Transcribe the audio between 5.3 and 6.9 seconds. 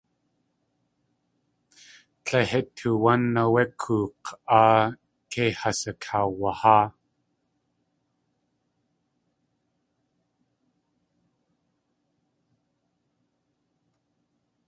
kei has akaawaháa.